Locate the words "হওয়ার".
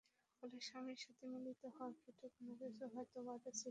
1.67-1.95